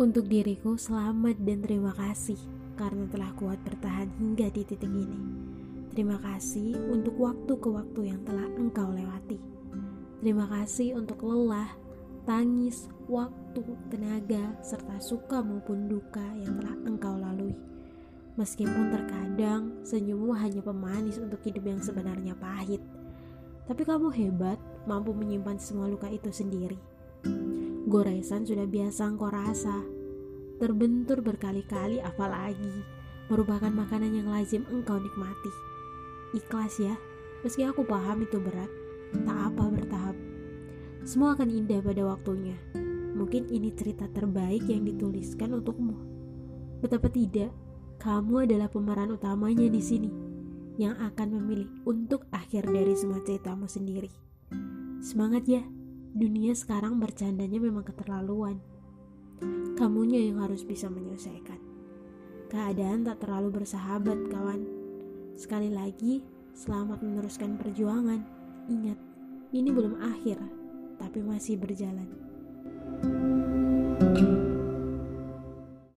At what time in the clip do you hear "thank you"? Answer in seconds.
73.00-74.49